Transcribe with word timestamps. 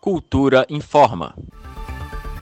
Cultura 0.00 0.64
informa. 0.70 1.34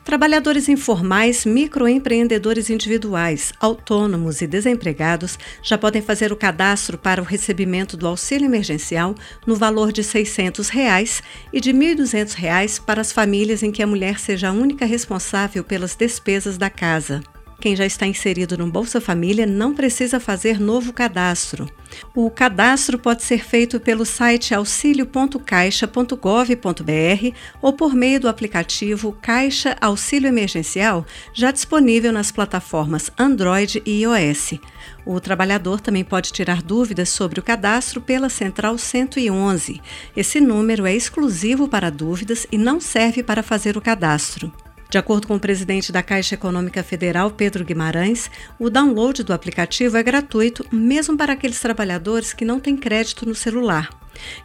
Trabalhadores 0.04 0.68
informais, 0.68 1.46
microempreendedores 1.46 2.68
individuais, 2.68 3.52
autônomos 3.58 4.42
e 4.42 4.46
desempregados 4.46 5.38
já 5.62 5.78
podem 5.78 6.02
fazer 6.02 6.30
o 6.30 6.36
cadastro 6.36 6.98
para 6.98 7.20
o 7.20 7.24
recebimento 7.24 7.96
do 7.96 8.06
auxílio 8.06 8.44
emergencial 8.44 9.14
no 9.46 9.56
valor 9.56 9.90
de 9.90 10.04
600 10.04 10.68
reais 10.68 11.22
e 11.50 11.60
de 11.60 11.72
R$ 11.72 11.96
1.200 11.96 12.84
para 12.84 13.00
as 13.00 13.10
famílias 13.10 13.62
em 13.62 13.72
que 13.72 13.82
a 13.82 13.86
mulher 13.86 14.20
seja 14.20 14.50
a 14.50 14.52
única 14.52 14.84
responsável 14.84 15.64
pelas 15.64 15.96
despesas 15.96 16.58
da 16.58 16.68
casa. 16.68 17.22
Quem 17.58 17.74
já 17.74 17.86
está 17.86 18.06
inserido 18.06 18.58
no 18.58 18.70
Bolsa 18.70 19.00
Família 19.00 19.46
não 19.46 19.74
precisa 19.74 20.20
fazer 20.20 20.60
novo 20.60 20.92
cadastro. 20.92 21.66
O 22.14 22.30
cadastro 22.30 22.98
pode 22.98 23.22
ser 23.22 23.42
feito 23.42 23.80
pelo 23.80 24.04
site 24.04 24.54
auxilio.caixa.gov.br 24.54 27.34
ou 27.62 27.72
por 27.72 27.94
meio 27.94 28.20
do 28.20 28.28
aplicativo 28.28 29.16
Caixa 29.22 29.74
Auxílio 29.80 30.28
Emergencial, 30.28 31.06
já 31.32 31.50
disponível 31.50 32.12
nas 32.12 32.30
plataformas 32.30 33.10
Android 33.18 33.82
e 33.86 34.02
iOS. 34.02 34.60
O 35.06 35.18
trabalhador 35.18 35.80
também 35.80 36.04
pode 36.04 36.32
tirar 36.32 36.60
dúvidas 36.60 37.08
sobre 37.08 37.40
o 37.40 37.42
cadastro 37.42 38.02
pela 38.02 38.28
Central 38.28 38.76
111. 38.76 39.80
Esse 40.14 40.38
número 40.40 40.84
é 40.84 40.94
exclusivo 40.94 41.66
para 41.68 41.90
dúvidas 41.90 42.46
e 42.52 42.58
não 42.58 42.78
serve 42.80 43.22
para 43.22 43.42
fazer 43.42 43.78
o 43.78 43.80
cadastro. 43.80 44.52
De 44.88 44.98
acordo 44.98 45.26
com 45.26 45.34
o 45.34 45.40
presidente 45.40 45.90
da 45.90 46.02
Caixa 46.02 46.34
Econômica 46.36 46.82
Federal, 46.82 47.30
Pedro 47.30 47.64
Guimarães, 47.64 48.30
o 48.58 48.70
download 48.70 49.24
do 49.24 49.32
aplicativo 49.32 49.96
é 49.96 50.02
gratuito, 50.02 50.64
mesmo 50.70 51.16
para 51.16 51.32
aqueles 51.32 51.60
trabalhadores 51.60 52.32
que 52.32 52.44
não 52.44 52.60
têm 52.60 52.76
crédito 52.76 53.26
no 53.26 53.34
celular. 53.34 53.90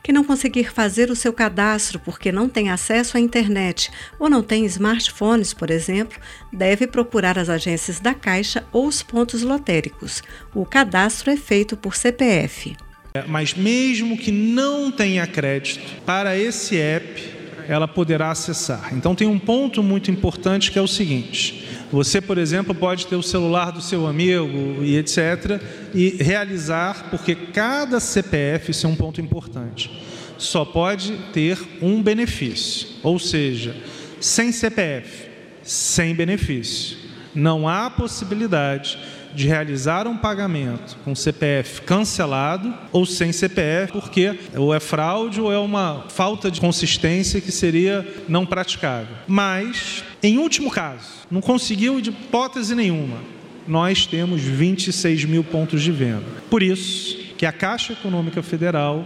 Quem 0.04 0.14
não 0.14 0.23
conseguir 0.23 0.72
fazer 0.73 1.09
o 1.09 1.16
seu 1.16 1.31
cadastro 1.31 2.00
porque 2.00 2.31
não 2.31 2.50
tem 2.50 2.70
acesso 2.70 3.17
à 3.17 3.20
internet 3.20 3.90
ou 4.20 4.30
não 4.30 4.44
tem 4.44 4.66
smartphones, 4.66 5.53
por 5.53 5.69
exemplo, 5.69 6.19
deve 6.52 6.88
procurar 6.88 7.38
as 7.38 7.47
agências 7.47 8.00
da 8.00 8.14
Caixa 8.14 8.66
ou 8.72 8.88
os 8.88 9.02
pontos 9.02 9.44
lotéricos. 9.44 10.23
O 10.53 10.66
cadastro 10.66 11.31
é 11.31 11.38
feito 11.38 11.78
por 11.78 11.95
CPF. 11.95 12.75
Mas 13.28 13.53
mesmo 13.53 14.17
que 14.17 14.31
não 14.31 14.92
tenha 14.92 15.28
crédito, 15.28 16.02
para 16.06 16.38
esse 16.38 16.78
app 16.78 17.41
ela 17.67 17.88
poderá 17.88 18.31
acessar. 18.31 18.94
Então 18.94 19.16
tem 19.16 19.28
um 19.28 19.40
ponto 19.40 19.81
muito 19.81 20.09
importante 20.12 20.72
que 20.72 20.80
é 20.80 20.81
o 20.81 20.88
seguinte: 20.88 21.68
você, 21.92 22.22
por 22.22 22.38
exemplo, 22.38 22.73
pode 22.73 23.08
ter 23.08 23.16
o 23.16 23.23
celular 23.23 23.72
do 23.72 23.81
seu 23.81 24.08
amigo 24.08 24.84
e 24.84 24.98
etc. 24.98 25.62
e 25.94 26.18
realizar, 26.22 27.09
porque 27.09 27.36
cada 27.36 28.00
CPF, 28.00 28.72
isso 28.72 28.88
é 28.88 28.90
um 28.90 28.95
ponto 28.95 29.20
importante, 29.20 29.92
só 30.38 30.64
pode 30.64 31.14
ter 31.34 31.58
um 31.81 32.02
benefício, 32.02 32.88
ou 33.03 33.20
seja, 33.20 33.75
sem 34.20 34.52
CPF, 34.52 35.28
sem 35.62 36.16
benefício. 36.16 36.98
Não 37.34 37.68
há 37.68 37.90
possibilidade 37.90 38.98
de 39.34 39.48
realizar 39.48 40.08
um 40.08 40.18
pagamento 40.18 40.98
com 41.04 41.16
CPF 41.16 41.82
cancelado 41.82 42.74
ou 42.92 43.06
sem 43.06 43.32
CPF, 43.32 43.92
porque 43.92 44.38
ou 44.56 44.74
é 44.74 44.80
fraude 44.80 45.40
ou 45.40 45.52
é 45.52 45.58
uma 45.58 46.06
falta 46.10 46.52
de 46.52 46.60
consistência 46.60 47.42
que 47.42 47.52
seria 47.52 48.08
não 48.28 48.46
praticável. 48.46 49.16
Mas, 49.28 50.04
em 50.22 50.38
último 50.38 50.70
caso, 50.70 51.08
não 51.30 51.42
conseguiu 51.42 52.02
de 52.02 52.09
hipótese 52.09 52.76
nenhuma, 52.76 53.18
nós 53.68 54.06
temos 54.06 54.42
26 54.42 55.26
mil 55.26 55.44
pontos 55.44 55.82
de 55.82 55.92
venda. 55.92 56.26
Por 56.50 56.62
isso 56.64 57.18
que 57.38 57.46
a 57.46 57.52
Caixa 57.52 57.94
Econômica 57.94 58.44
Federal 58.44 59.06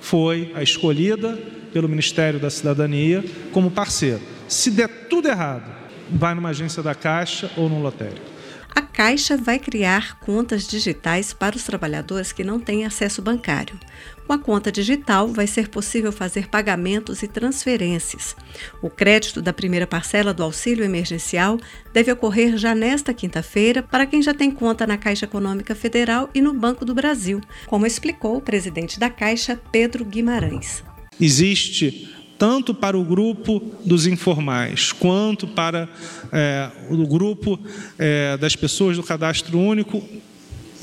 foi 0.00 0.50
a 0.54 0.62
escolhida 0.62 1.38
pelo 1.72 1.88
Ministério 1.88 2.38
da 2.38 2.50
Cidadania 2.50 3.24
como 3.52 3.70
parceiro. 3.70 4.20
Se 4.48 4.70
der 4.70 4.88
tudo 5.08 5.28
errado, 5.28 5.64
vai 6.10 6.34
numa 6.34 6.50
agência 6.50 6.82
da 6.82 6.94
Caixa 6.94 7.50
ou 7.56 7.68
no 7.68 7.80
lotérico. 7.80 8.31
A 8.74 8.80
Caixa 8.80 9.36
vai 9.36 9.58
criar 9.58 10.18
contas 10.20 10.66
digitais 10.66 11.32
para 11.32 11.56
os 11.56 11.64
trabalhadores 11.64 12.32
que 12.32 12.42
não 12.42 12.58
têm 12.58 12.86
acesso 12.86 13.20
bancário. 13.20 13.78
Com 14.26 14.32
a 14.32 14.38
conta 14.38 14.72
digital, 14.72 15.28
vai 15.28 15.46
ser 15.46 15.68
possível 15.68 16.10
fazer 16.10 16.48
pagamentos 16.48 17.22
e 17.22 17.28
transferências. 17.28 18.34
O 18.80 18.88
crédito 18.88 19.42
da 19.42 19.52
primeira 19.52 19.86
parcela 19.86 20.32
do 20.32 20.42
auxílio 20.42 20.84
emergencial 20.84 21.58
deve 21.92 22.10
ocorrer 22.12 22.56
já 22.56 22.74
nesta 22.74 23.12
quinta-feira 23.12 23.82
para 23.82 24.06
quem 24.06 24.22
já 24.22 24.32
tem 24.32 24.50
conta 24.50 24.86
na 24.86 24.96
Caixa 24.96 25.26
Econômica 25.26 25.74
Federal 25.74 26.30
e 26.34 26.40
no 26.40 26.54
Banco 26.54 26.84
do 26.84 26.94
Brasil, 26.94 27.40
como 27.66 27.86
explicou 27.86 28.36
o 28.36 28.42
presidente 28.42 28.98
da 28.98 29.10
Caixa, 29.10 29.60
Pedro 29.70 30.04
Guimarães. 30.04 30.82
Existe 31.20 32.21
tanto 32.42 32.74
para 32.74 32.98
o 32.98 33.04
grupo 33.04 33.62
dos 33.84 34.04
informais, 34.04 34.90
quanto 34.90 35.46
para 35.46 35.88
é, 36.32 36.68
o 36.90 37.06
grupo 37.06 37.56
é, 37.96 38.36
das 38.36 38.56
pessoas 38.56 38.96
do 38.96 39.02
cadastro 39.04 39.56
único, 39.56 40.02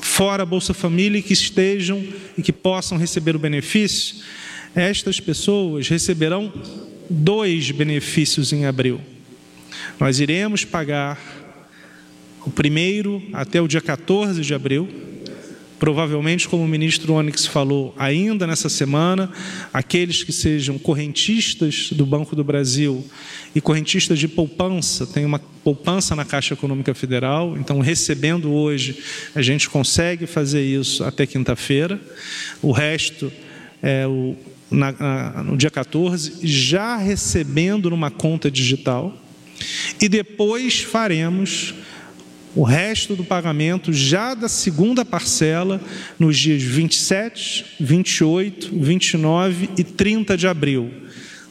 fora 0.00 0.46
Bolsa 0.46 0.72
Família, 0.72 1.20
que 1.20 1.34
estejam 1.34 2.02
e 2.38 2.40
que 2.40 2.50
possam 2.50 2.96
receber 2.96 3.36
o 3.36 3.38
benefício, 3.38 4.24
estas 4.74 5.20
pessoas 5.20 5.86
receberão 5.86 6.50
dois 7.10 7.70
benefícios 7.72 8.54
em 8.54 8.64
abril. 8.64 8.98
Nós 10.00 10.18
iremos 10.18 10.64
pagar 10.64 11.20
o 12.46 12.50
primeiro 12.50 13.22
até 13.34 13.60
o 13.60 13.68
dia 13.68 13.82
14 13.82 14.40
de 14.40 14.54
abril, 14.54 14.88
Provavelmente, 15.80 16.46
como 16.46 16.62
o 16.62 16.68
ministro 16.68 17.14
Onyx 17.14 17.46
falou, 17.46 17.94
ainda 17.96 18.46
nessa 18.46 18.68
semana, 18.68 19.32
aqueles 19.72 20.22
que 20.22 20.30
sejam 20.30 20.78
correntistas 20.78 21.88
do 21.90 22.04
Banco 22.04 22.36
do 22.36 22.44
Brasil 22.44 23.02
e 23.54 23.62
correntistas 23.62 24.18
de 24.18 24.28
poupança, 24.28 25.06
tem 25.06 25.24
uma 25.24 25.38
poupança 25.38 26.14
na 26.14 26.22
Caixa 26.22 26.52
Econômica 26.52 26.92
Federal, 26.92 27.56
então 27.56 27.80
recebendo 27.80 28.52
hoje, 28.52 28.98
a 29.34 29.40
gente 29.40 29.70
consegue 29.70 30.26
fazer 30.26 30.62
isso 30.62 31.02
até 31.02 31.24
quinta-feira. 31.24 31.98
O 32.60 32.72
resto 32.72 33.32
é 33.82 34.06
o, 34.06 34.36
na, 34.70 34.92
na, 34.92 35.42
no 35.42 35.56
dia 35.56 35.70
14, 35.70 36.46
já 36.46 36.98
recebendo 36.98 37.88
numa 37.88 38.10
conta 38.10 38.50
digital. 38.50 39.16
E 39.98 40.10
depois 40.10 40.80
faremos 40.80 41.74
o 42.54 42.64
resto 42.64 43.14
do 43.14 43.24
pagamento 43.24 43.92
já 43.92 44.34
da 44.34 44.48
segunda 44.48 45.04
parcela 45.04 45.80
nos 46.18 46.36
dias 46.38 46.62
27, 46.62 47.76
28, 47.80 48.70
29 48.72 49.70
e 49.76 49.84
30 49.84 50.36
de 50.36 50.48
abril, 50.48 50.90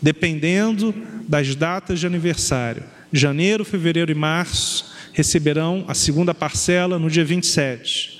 dependendo 0.01 0.93
das 1.27 1.55
datas 1.55 1.99
de 1.99 2.07
aniversário. 2.07 2.83
Janeiro, 3.11 3.63
fevereiro 3.63 4.11
e 4.11 4.15
março 4.15 4.93
receberão 5.13 5.85
a 5.87 5.93
segunda 5.93 6.33
parcela 6.33 6.99
no 6.99 7.09
dia 7.09 7.25
27. 7.25 8.18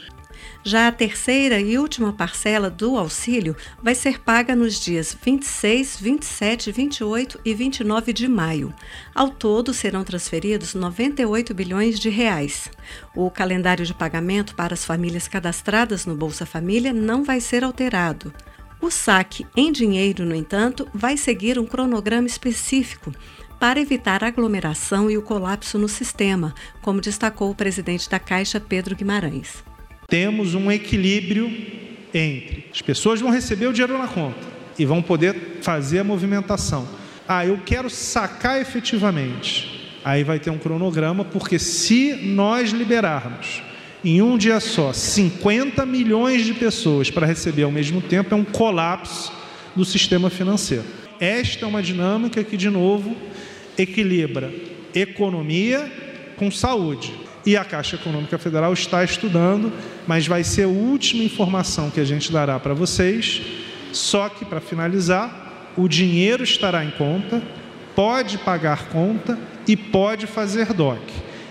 Já 0.62 0.90
a 0.90 0.92
terceira 0.92 1.62
e 1.62 1.78
última 1.78 2.12
parcela 2.12 2.70
do 2.70 2.98
auxílio 2.98 3.56
vai 3.82 3.96
ser 3.96 4.20
paga 4.20 4.54
nos 4.54 4.78
dias 4.78 5.18
26, 5.24 5.98
27, 6.02 6.72
28 6.72 7.40
e 7.46 7.54
29 7.54 8.12
de 8.12 8.28
maio. 8.28 8.74
Ao 9.16 9.30
todo 9.30 9.74
serão 9.74 10.04
transferidos 10.04 10.76
98 10.76 11.54
bilhões 11.54 11.98
de 11.98 12.10
reais. 12.10 12.70
O 13.16 13.32
calendário 13.32 13.86
de 13.86 13.94
pagamento 13.94 14.54
para 14.54 14.74
as 14.74 14.84
famílias 14.84 15.30
cadastradas 15.30 16.06
no 16.06 16.14
Bolsa 16.14 16.46
Família 16.46 16.92
não 16.92 17.24
vai 17.24 17.40
ser 17.40 17.64
alterado. 17.64 18.34
O 18.82 18.92
saque 18.92 19.48
em 19.56 19.72
dinheiro, 19.72 20.26
no 20.26 20.36
entanto, 20.36 20.86
vai 20.94 21.16
seguir 21.16 21.58
um 21.58 21.66
cronograma 21.66 22.28
específico 22.28 23.14
para 23.58 23.80
evitar 23.80 24.26
aglomeração 24.26 25.10
e 25.10 25.18
o 25.18 25.22
colapso 25.22 25.78
no 25.78 25.88
sistema, 25.88 26.54
como 26.82 27.02
destacou 27.02 27.50
o 27.50 27.56
presidente 27.56 28.10
da 28.10 28.20
Caixa, 28.20 28.60
Pedro 28.60 28.96
Guimarães 28.96 29.69
temos 30.10 30.56
um 30.56 30.72
equilíbrio 30.72 31.52
entre 32.14 32.66
as 32.74 32.82
pessoas 32.82 33.22
vão 33.22 33.32
receber 33.32 33.68
o 33.68 33.74
dinheiro 33.74 33.98
na 33.98 34.08
conta 34.08 34.40
e 34.78 34.86
vão 34.86 35.02
poder 35.02 35.60
fazer 35.62 36.00
a 36.00 36.04
movimentação. 36.04 36.88
Ah, 37.28 37.46
eu 37.46 37.60
quero 37.64 37.90
sacar 37.90 38.60
efetivamente. 38.60 40.00
Aí 40.04 40.24
vai 40.24 40.40
ter 40.40 40.50
um 40.50 40.58
cronograma, 40.58 41.26
porque 41.26 41.60
se 41.60 42.14
nós 42.14 42.72
liberarmos 42.72 43.62
em 44.04 44.22
um 44.22 44.38
dia 44.38 44.60
só 44.60 44.94
50 44.94 45.86
milhões 45.86 46.46
de 46.46 46.54
pessoas 46.54 47.12
para 47.12 47.28
receber 47.28 47.64
ao 47.64 47.72
mesmo 47.72 48.02
tempo, 48.02 48.34
é 48.34 48.38
um 48.38 48.46
colapso 48.46 49.32
do 49.76 49.84
sistema 49.84 50.30
financeiro. 50.30 50.86
Esta 51.20 51.66
é 51.66 51.68
uma 51.68 51.84
dinâmica 51.84 52.44
que, 52.44 52.56
de 52.56 52.70
novo, 52.70 53.16
equilibra 53.78 54.52
economia 54.94 55.92
com 56.38 56.50
saúde 56.50 57.14
e 57.46 57.56
a 57.56 57.64
Caixa 57.64 57.96
Econômica 57.96 58.38
Federal 58.38 58.74
está 58.74 59.04
estudando, 59.04 59.72
mas 60.10 60.26
vai 60.26 60.44
ser 60.44 60.64
a 60.64 60.68
última 60.68 61.24
informação 61.24 61.92
que 61.92 62.00
a 62.00 62.04
gente 62.04 62.32
dará 62.32 62.60
para 62.60 62.74
vocês. 62.74 63.44
Só 63.92 64.28
que, 64.28 64.44
para 64.44 64.60
finalizar, 64.60 65.72
o 65.78 65.88
dinheiro 65.88 66.44
estará 66.44 66.84
em 66.84 66.90
conta, 66.90 67.40
pode 67.96 68.40
pagar 68.40 68.88
conta 68.88 69.38
e 69.68 69.78
pode 69.78 70.26
fazer 70.26 70.74
DOC. 70.74 71.00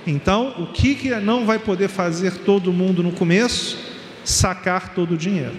Então, 0.04 0.56
o 0.58 0.72
que, 0.72 0.96
que 0.96 1.08
não 1.20 1.46
vai 1.46 1.60
poder 1.60 1.86
fazer 1.86 2.32
todo 2.38 2.72
mundo 2.72 3.00
no 3.00 3.12
começo? 3.12 3.78
Sacar 4.24 4.92
todo 4.92 5.14
o 5.14 5.16
dinheiro. 5.16 5.54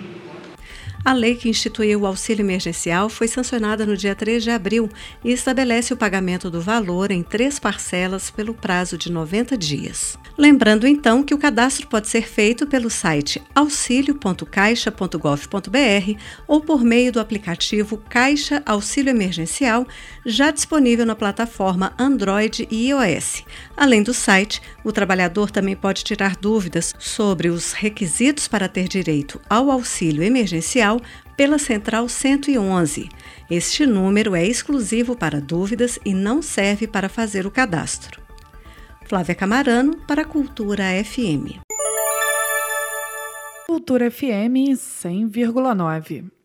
A 1.06 1.14
lei 1.14 1.36
que 1.36 1.48
instituiu 1.48 2.02
o 2.02 2.06
auxílio 2.06 2.44
emergencial 2.44 3.08
foi 3.10 3.26
sancionada 3.28 3.86
no 3.86 3.96
dia 3.96 4.14
3 4.14 4.44
de 4.44 4.52
abril 4.52 4.90
e 5.24 5.32
estabelece 5.32 5.94
o 5.94 5.98
pagamento 5.98 6.52
do 6.52 6.60
valor 6.60 7.10
em 7.10 7.24
três 7.24 7.58
parcelas 7.58 8.30
pelo 8.30 8.54
prazo 8.54 8.98
de 8.98 9.10
90 9.10 9.58
dias. 9.58 10.20
Lembrando 10.38 10.86
então 10.86 11.24
que 11.24 11.34
o 11.34 11.38
cadastro 11.38 11.88
pode 11.88 12.10
ser 12.10 12.28
feito 12.28 12.68
pelo 12.68 12.90
site 12.90 13.42
auxilio.caixa.gov.br 13.56 16.20
ou 16.48 16.60
por 16.62 16.84
meio 16.84 17.14
do 17.14 17.20
aplicativo 17.20 17.98
Caixa 18.10 18.62
Auxílio 18.66 19.10
Emergencial, 19.10 19.88
já 20.26 20.52
disponível 20.52 21.06
na 21.06 21.16
plataforma 21.16 21.94
Android 21.98 22.68
e 22.70 22.90
iOS. 22.90 23.44
Além 23.76 24.04
do 24.04 24.14
site, 24.14 24.62
o 24.84 24.92
trabalhador 24.92 25.50
também 25.50 25.76
pode 25.76 26.04
tirar 26.04 26.36
dúvidas 26.36 26.94
sobre 27.00 27.50
os 27.50 27.72
requisitos 27.72 28.48
para 28.48 28.68
ter 28.68 28.88
direito 28.88 29.42
ao 29.50 29.72
auxílio 29.72 30.24
emergencial 30.24 30.89
pela 31.36 31.60
Central 31.60 32.08
111. 32.08 33.10
Este 33.52 33.86
número 33.86 34.34
é 34.34 34.46
exclusivo 34.46 35.16
para 35.16 35.42
dúvidas 35.42 36.00
e 36.06 36.14
não 36.14 36.42
serve 36.42 36.88
para 36.88 37.10
fazer 37.10 37.46
o 37.46 37.52
cadastro. 37.52 38.22
Flávia 39.06 39.36
Camarano, 39.36 39.98
para 40.08 40.24
Cultura 40.24 40.86
FM. 41.04 41.60
Cultura 43.68 44.10
FM 44.10 44.74
100,9. 44.74 46.39